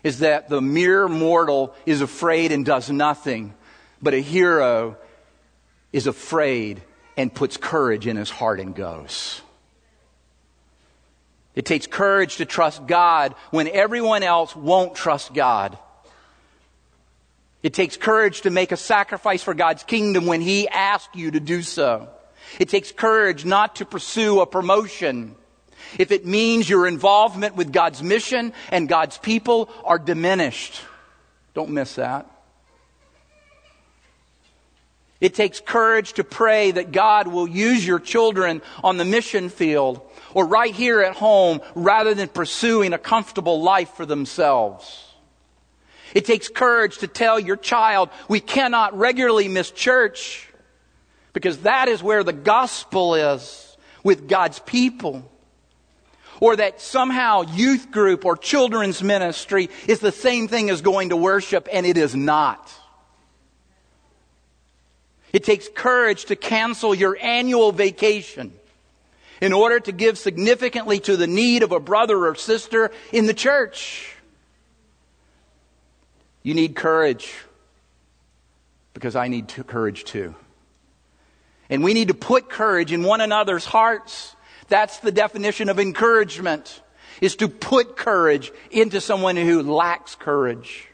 [0.03, 3.55] is that the mere mortal is afraid and does nothing,
[4.01, 4.97] but a hero
[5.93, 6.83] is afraid
[7.17, 9.41] and puts courage in his heart and goes.
[11.57, 15.77] It takes courage to trust God when everyone else won't trust God.
[17.63, 21.41] It takes courage to make a sacrifice for God's kingdom when He asks you to
[21.41, 22.09] do so.
[22.61, 25.35] It takes courage not to pursue a promotion
[25.99, 30.81] if it means your involvement with God's mission and God's people are diminished.
[31.55, 32.31] Don't miss that.
[35.21, 40.01] It takes courage to pray that God will use your children on the mission field
[40.35, 45.05] or right here at home rather than pursuing a comfortable life for themselves.
[46.15, 50.49] It takes courage to tell your child we cannot regularly miss church
[51.33, 55.31] because that is where the gospel is with God's people.
[56.41, 61.17] Or that somehow youth group or children's ministry is the same thing as going to
[61.17, 62.71] worship and it is not.
[65.33, 68.53] It takes courage to cancel your annual vacation
[69.41, 73.35] in order to give significantly to the need of a brother or sister in the
[73.35, 74.15] church.
[76.43, 77.35] You need courage
[78.95, 80.35] because I need courage too.
[81.69, 84.35] And we need to put courage in one another's hearts.
[84.69, 86.81] That's the definition of encouragement,
[87.21, 90.89] is to put courage into someone who lacks courage.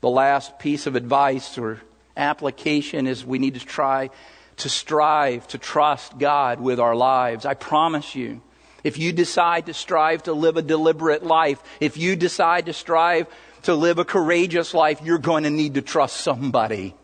[0.00, 1.80] The last piece of advice or
[2.16, 4.10] application is we need to try
[4.58, 7.46] to strive to trust God with our lives.
[7.46, 8.40] I promise you,
[8.84, 13.26] if you decide to strive to live a deliberate life, if you decide to strive
[13.62, 16.94] to live a courageous life, you're going to need to trust somebody.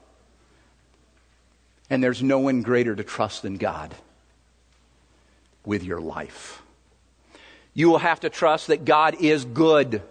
[1.90, 3.94] And there's no one greater to trust than God
[5.64, 6.62] with your life.
[7.74, 10.02] You will have to trust that God is good.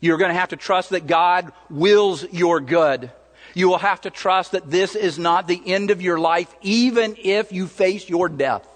[0.00, 3.10] You're going to have to trust that God wills your good.
[3.54, 7.16] You will have to trust that this is not the end of your life, even
[7.18, 8.66] if you face your death.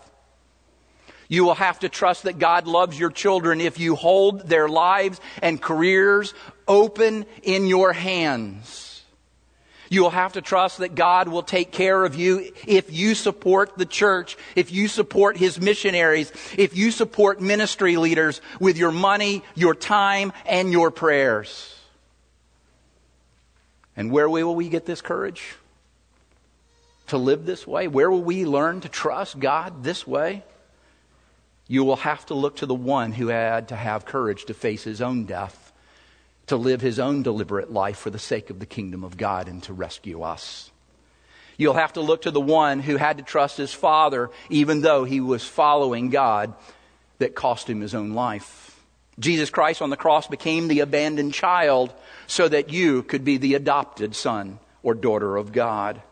[1.29, 5.21] You will have to trust that God loves your children if you hold their lives
[5.43, 6.35] and careers
[6.69, 9.03] open in your hands.
[9.89, 13.87] You'll have to trust that God will take care of you if you support the
[13.87, 19.75] church, if you support His missionaries, if you support ministry leaders with your money, your
[19.75, 21.73] time, and your prayers.
[23.97, 25.55] And where will we get this courage?
[27.09, 27.89] To live this way?
[27.89, 30.45] Where will we learn to trust God this way?
[31.69, 34.85] You will have to look to the one who had to have courage to face
[34.85, 35.73] his own death,
[36.47, 39.63] to live his own deliberate life for the sake of the kingdom of God and
[39.65, 40.71] to rescue us.
[41.57, 45.05] You'll have to look to the one who had to trust his father, even though
[45.05, 46.55] he was following God,
[47.19, 48.66] that cost him his own life.
[49.19, 51.93] Jesus Christ on the cross became the abandoned child
[52.27, 56.03] so that you could be the adopted son or daughter of God.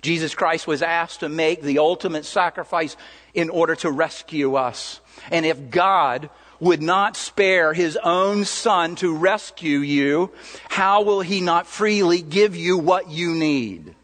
[0.00, 2.96] Jesus Christ was asked to make the ultimate sacrifice
[3.34, 5.00] in order to rescue us.
[5.30, 6.30] And if God
[6.60, 10.32] would not spare his own son to rescue you,
[10.68, 13.94] how will he not freely give you what you need?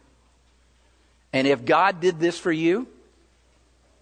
[1.32, 2.86] And if God did this for you,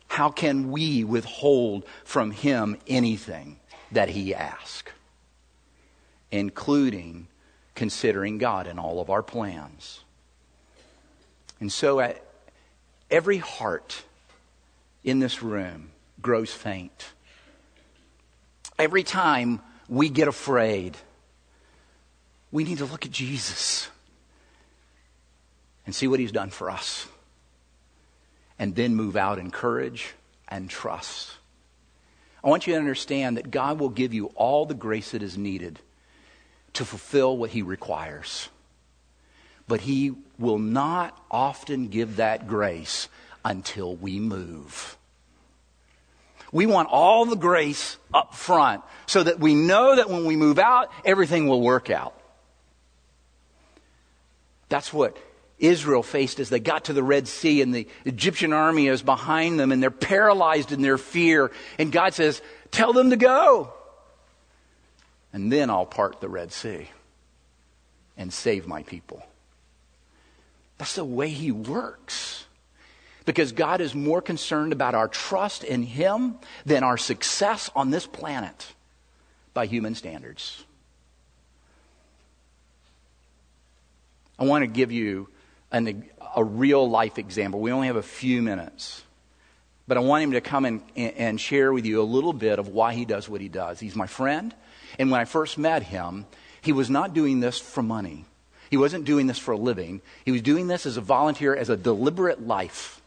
[0.08, 3.59] how can we withhold from him anything
[3.92, 4.92] that he asks,
[6.30, 7.26] including
[7.74, 10.00] considering God in all of our plans?
[11.60, 12.22] And so at
[13.10, 14.02] every heart
[15.04, 17.10] in this room grows faint.
[18.78, 20.96] Every time we get afraid,
[22.50, 23.88] we need to look at Jesus
[25.84, 27.06] and see what he's done for us.
[28.58, 30.14] And then move out in courage
[30.48, 31.32] and trust.
[32.42, 35.36] I want you to understand that God will give you all the grace that is
[35.36, 35.78] needed
[36.74, 38.48] to fulfill what he requires
[39.70, 43.08] but He will not often give that grace
[43.44, 44.96] until we move.
[46.50, 50.58] We want all the grace up front so that we know that when we move
[50.58, 52.20] out, everything will work out.
[54.68, 55.16] That's what
[55.60, 59.60] Israel faced as they got to the Red Sea and the Egyptian army is behind
[59.60, 61.50] them and they're paralyzed in their fear.
[61.78, 63.72] And God says, Tell them to go.
[65.32, 66.88] And then I'll part the Red Sea
[68.16, 69.22] and save my people.
[70.78, 72.46] That's the way He works.
[73.26, 78.06] Because God is more concerned about our trust in Him than our success on this
[78.06, 78.72] planet
[79.52, 80.64] by human standards.
[84.38, 85.28] I want to give you
[85.72, 87.60] an, a real life example.
[87.60, 89.02] We only have a few minutes.
[89.86, 92.68] But I want him to come and, and share with you a little bit of
[92.68, 93.80] why he does what he does.
[93.80, 94.54] He's my friend.
[94.98, 96.26] And when I first met him,
[96.62, 98.24] he was not doing this for money.
[98.70, 100.00] He wasn't doing this for a living.
[100.24, 103.00] He was doing this as a volunteer, as a deliberate life.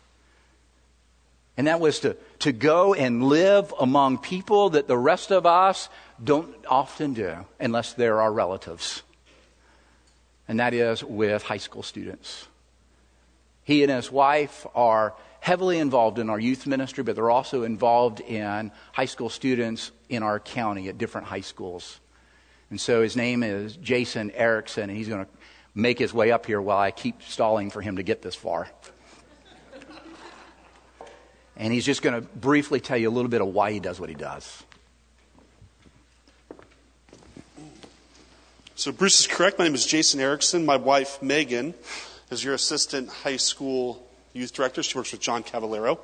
[1.56, 5.88] And that was to, to go and live among people that the rest of us
[6.22, 9.04] don't often do unless they're our relatives.
[10.48, 12.48] And that is with high school students.
[13.64, 18.20] He and his wife are heavily involved in our youth ministry, but they're also involved
[18.22, 22.00] in high school students in our county at different high schools.
[22.70, 25.32] And so his name is Jason Erickson, and he's going to
[25.76, 28.70] make his way up here while I keep stalling for him to get this far.
[31.56, 34.00] And he's just going to briefly tell you a little bit of why he does
[34.00, 34.64] what he does.
[38.76, 39.60] So, Bruce is correct.
[39.60, 40.66] My name is Jason Erickson.
[40.66, 41.76] My wife, Megan,
[42.34, 44.04] is your assistant high school
[44.34, 44.82] youth director.
[44.82, 46.00] She works with John Cavallero.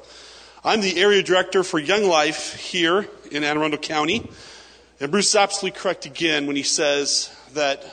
[0.63, 4.30] I'm the area director for Young Life here in Anne Arundel County.
[4.99, 7.84] And Bruce is absolutely correct again when he says that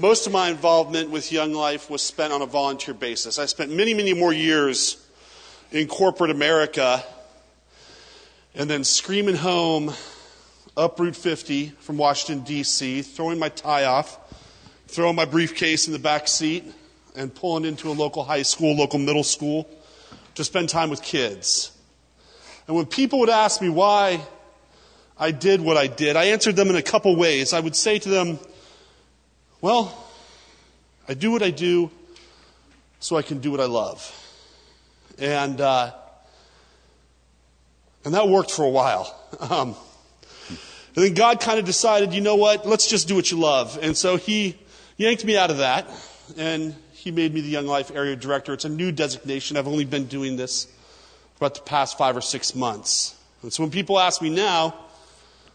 [0.00, 3.38] most of my involvement with Young Life was spent on a volunteer basis.
[3.38, 4.96] I spent many, many more years
[5.70, 7.04] in corporate America
[8.56, 9.92] and then screaming home
[10.76, 14.18] up Route 50 from Washington, D.C., throwing my tie off,
[14.88, 16.64] throwing my briefcase in the back seat,
[17.18, 19.68] and pulling into a local high school, local middle school
[20.36, 21.72] to spend time with kids.
[22.66, 24.20] And when people would ask me why
[25.18, 27.52] I did what I did, I answered them in a couple ways.
[27.52, 28.38] I would say to them,
[29.60, 29.92] well,
[31.08, 31.90] I do what I do
[33.00, 34.14] so I can do what I love.
[35.18, 35.92] And, uh,
[38.04, 39.14] and that worked for a while.
[39.38, 39.76] Um,
[40.96, 43.78] and then God kind of decided, you know what, let's just do what you love.
[43.80, 44.58] And so He
[44.96, 45.86] yanked me out of that,
[46.36, 48.52] and He made me the Young Life Area Director.
[48.52, 49.56] It's a new designation.
[49.56, 50.64] I've only been doing this
[51.36, 53.14] for about the past five or six months.
[53.42, 54.74] And so when people ask me now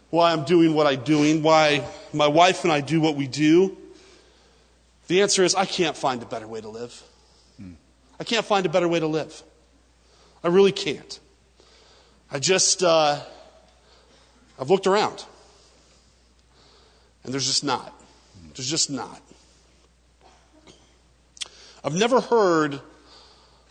[0.08, 3.76] why I'm doing what I'm doing, why my wife and I do what we do,
[5.08, 7.02] the answer is I can't find a better way to live.
[8.18, 9.42] I can't find a better way to live.
[10.42, 11.20] I really can't.
[12.32, 13.20] I just, uh,
[14.58, 15.26] I've looked around.
[17.22, 17.92] And there's just not.
[18.54, 19.20] There's just not.
[21.84, 22.80] I've never heard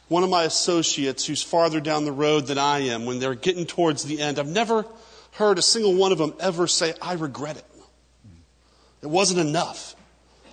[0.07, 3.65] one of my associates who's farther down the road than I am when they're getting
[3.65, 4.37] towards the end.
[4.37, 4.85] I've never
[5.31, 7.65] heard a single one of them ever say, I regret it.
[9.01, 9.95] It wasn't enough.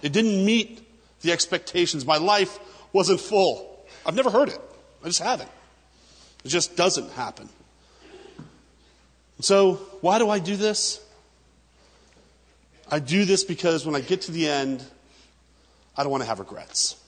[0.01, 0.83] It didn't meet
[1.21, 2.07] the expectations.
[2.07, 2.59] My life
[2.95, 3.85] wasn't full.
[4.07, 4.59] I've never heard it.
[5.05, 5.51] I just haven't.
[6.45, 7.49] It just doesn't happen.
[9.41, 11.01] So, why do I do this?
[12.91, 14.85] I do this because when I get to the end,
[15.97, 17.00] I don't want to have regrets.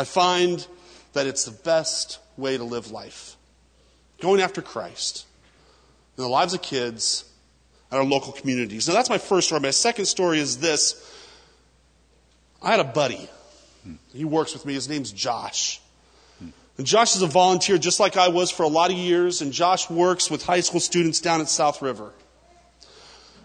[0.00, 0.66] I find
[1.12, 3.36] that it's the best way to live life.
[4.22, 5.26] Going after Christ
[6.16, 7.30] in the lives of kids
[7.90, 8.88] and our local communities.
[8.88, 9.60] Now, that's my first story.
[9.60, 11.06] My second story is this
[12.62, 13.28] I had a buddy.
[14.14, 14.72] He works with me.
[14.72, 15.82] His name's Josh.
[16.40, 19.52] And Josh is a volunteer just like I was for a lot of years, and
[19.52, 22.10] Josh works with high school students down at South River.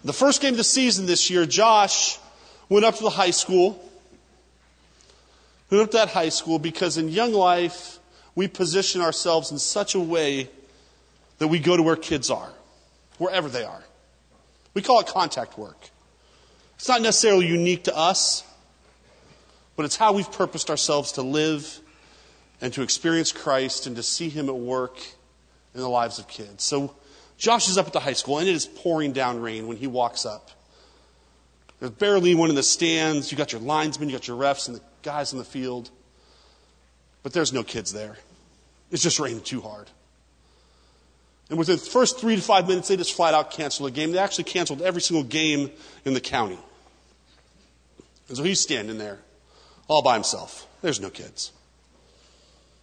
[0.04, 2.18] The first game of the season this year, Josh
[2.70, 3.82] went up to the high school.
[5.70, 7.98] Went up to that high school because in young life,
[8.34, 10.48] we position ourselves in such a way
[11.38, 12.52] that we go to where kids are,
[13.18, 13.82] wherever they are.
[14.74, 15.90] We call it contact work.
[16.76, 18.44] It's not necessarily unique to us,
[19.74, 21.80] but it's how we've purposed ourselves to live
[22.60, 24.98] and to experience Christ and to see Him at work
[25.74, 26.62] in the lives of kids.
[26.64, 26.94] So
[27.38, 29.86] Josh is up at the high school, and it is pouring down rain when he
[29.86, 30.50] walks up.
[31.80, 33.30] There's barely anyone in the stands.
[33.30, 35.88] You got your linesmen, you got your refs, and the guys in the field.
[37.22, 38.16] But there's no kids there.
[38.90, 39.88] It's just raining too hard.
[41.48, 44.10] And within the first three to five minutes, they just flat out canceled the game.
[44.10, 45.70] They actually canceled every single game
[46.04, 46.58] in the county.
[48.28, 49.20] And so he's standing there
[49.86, 50.66] all by himself.
[50.82, 51.52] There's no kids.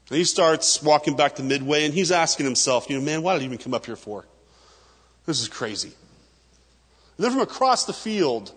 [0.09, 3.33] And he starts walking back to Midway and he's asking himself, you know, man, why
[3.33, 4.25] did I even come up here for?
[5.25, 5.91] This is crazy.
[7.17, 8.53] And then from across the field,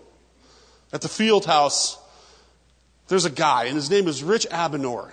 [0.93, 1.97] at the field house,
[3.07, 5.11] there's a guy, and his name is Rich Abinor.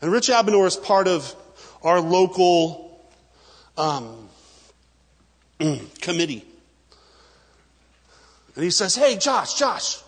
[0.00, 1.34] And Rich Abinor is part of
[1.82, 3.00] our local
[3.76, 4.28] um,
[6.00, 6.44] committee.
[8.54, 9.98] And he says, Hey, Josh, Josh,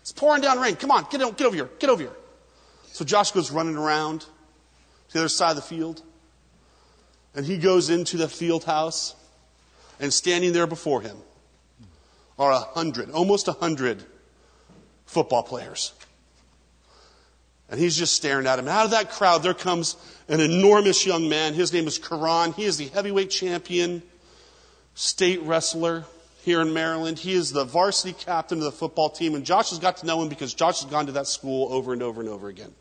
[0.00, 0.76] it's pouring down rain.
[0.76, 2.12] Come on, get, get over here, get over here.
[2.92, 6.02] So Josh goes running around to the other side of the field.
[7.34, 9.14] And he goes into the field house,
[9.98, 11.16] and standing there before him
[12.38, 14.04] are a hundred, almost a hundred
[15.06, 15.92] football players.
[17.68, 18.68] And he's just staring at him.
[18.68, 19.96] Out of that crowd, there comes
[20.28, 21.54] an enormous young man.
[21.54, 22.52] His name is Karan.
[22.52, 24.02] He is the heavyweight champion,
[24.94, 26.04] state wrestler
[26.42, 27.18] here in Maryland.
[27.18, 29.34] He is the varsity captain of the football team.
[29.34, 31.92] And Josh has got to know him because Josh has gone to that school over
[31.92, 32.74] and over and over again.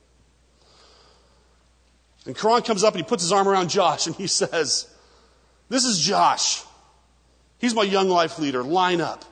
[2.26, 4.88] And Karan comes up and he puts his arm around Josh and he says,
[5.69, 6.63] This is Josh.
[7.59, 8.63] He's my young life leader.
[8.63, 9.24] Line up.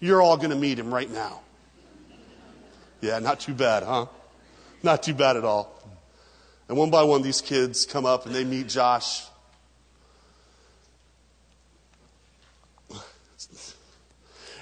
[0.00, 1.40] You're all going to meet him right now.
[3.00, 4.06] Yeah, not too bad, huh?
[4.82, 5.72] Not too bad at all.
[6.68, 9.24] And one by one, these kids come up and they meet Josh.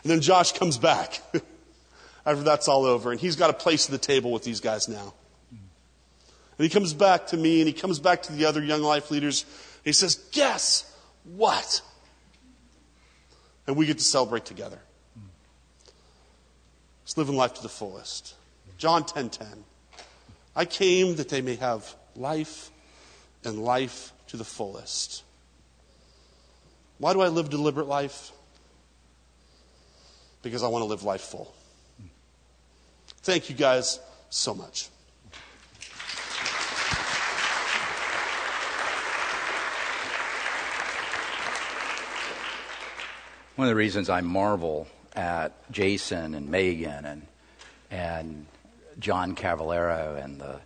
[0.05, 1.23] And then Josh comes back
[2.27, 4.87] after that's all over, and he's got a place at the table with these guys
[4.87, 5.15] now.
[5.51, 9.11] And he comes back to me and he comes back to the other young life
[9.11, 9.45] leaders.
[9.83, 11.81] he says, Guess what?
[13.67, 14.79] And we get to celebrate together.
[17.17, 18.35] Living life to the fullest.
[18.77, 19.31] John 10:10.
[19.31, 19.65] 10, 10.
[20.57, 22.71] I came that they may have life
[23.45, 25.23] and life to the fullest.
[26.99, 28.33] Why do I live deliberate life?
[30.43, 31.55] Because I want to live life full.
[33.23, 33.99] Thank you guys
[34.31, 34.89] so much.
[43.57, 47.27] One of the reasons I marvel at Jason and Megan and
[47.91, 48.47] and
[48.99, 50.61] John Cavallero and the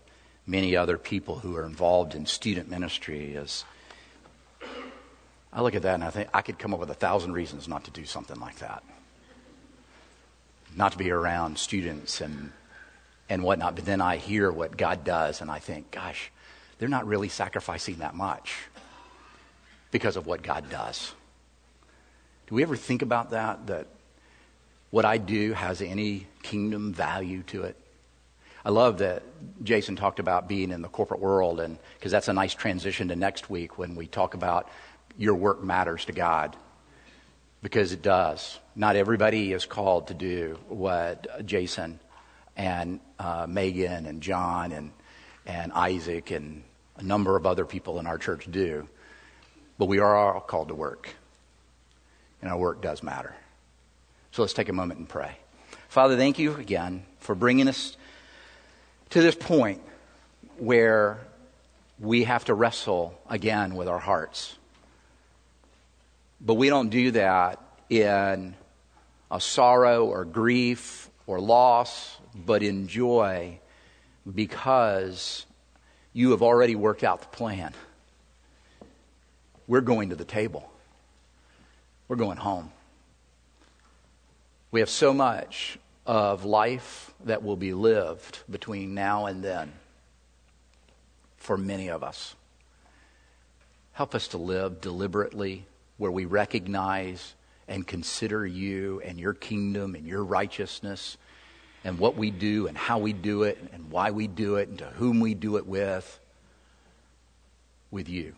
[0.47, 3.65] many other people who are involved in student ministry is
[5.53, 7.69] I look at that and I think I could come up with a thousand reasons
[7.69, 8.83] not to do something like that.
[10.77, 12.53] Not to be around students and
[13.31, 16.31] and whatnot, but then I hear what God does and I think, gosh,
[16.79, 18.57] they're not really sacrificing that much
[19.91, 21.13] because of what God does.
[22.47, 23.67] Do we ever think about that?
[23.67, 23.87] That
[24.91, 27.77] what I do has any kingdom value to it?
[28.65, 29.23] I love that
[29.63, 33.17] Jason talked about being in the corporate world, and because that's a nice transition to
[33.17, 34.69] next week when we talk about
[35.17, 36.57] your work matters to God,
[37.63, 38.59] because it does.
[38.75, 42.01] Not everybody is called to do what Jason
[42.57, 44.93] and uh, Megan and John and
[45.47, 46.63] and Isaac and
[46.99, 48.87] a number of other people in our church do,
[49.79, 51.09] but we are all called to work
[52.43, 53.35] and our work does matter.
[54.33, 55.37] So let's take a moment and pray.
[55.89, 57.97] Father, thank you again for bringing us
[59.11, 59.81] to this point
[60.59, 61.19] where
[61.99, 64.57] we have to wrestle again with our hearts.
[66.41, 67.61] But we don't do that
[67.91, 68.55] in
[69.31, 73.59] a sorrow or grief or loss, but in joy
[74.35, 75.47] because
[76.13, 77.73] you have already worked out the plan.
[79.67, 80.71] We're going to the table.
[82.09, 82.71] We're going home.
[84.71, 89.73] We have so much of life that will be lived between now and then
[91.37, 92.35] for many of us.
[93.93, 95.67] Help us to live deliberately
[95.97, 97.35] where we recognize
[97.67, 101.17] and consider you and your kingdom and your righteousness
[101.83, 104.79] and what we do and how we do it and why we do it and
[104.79, 106.21] to whom we do it with,
[107.91, 108.35] with you.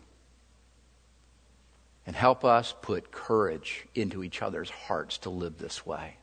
[2.07, 6.15] And help us put courage into each other's hearts to live this way.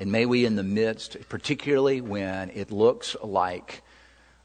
[0.00, 3.82] And may we, in the midst, particularly when it looks like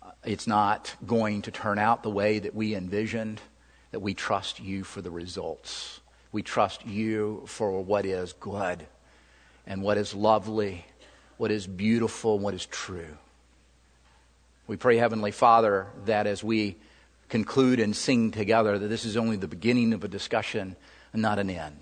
[0.03, 3.39] uh, it's not going to turn out the way that we envisioned,
[3.91, 6.01] that we trust you for the results.
[6.33, 8.85] We trust you for what is good
[9.65, 10.85] and what is lovely,
[11.37, 13.17] what is beautiful, and what is true.
[14.67, 16.75] We pray, Heavenly Father, that as we
[17.29, 20.75] conclude and sing together, that this is only the beginning of a discussion
[21.13, 21.79] and not an end.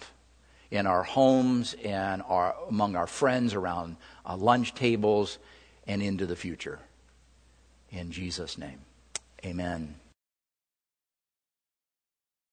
[0.74, 3.96] In our homes and our, among our friends, around
[4.26, 5.38] uh, lunch tables,
[5.86, 6.80] and into the future.
[7.92, 8.80] In Jesus' name,
[9.46, 9.94] amen.